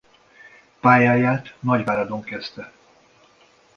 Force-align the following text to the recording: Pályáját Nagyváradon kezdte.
Pályáját 0.79 1.55
Nagyváradon 1.59 2.23
kezdte. 2.23 2.71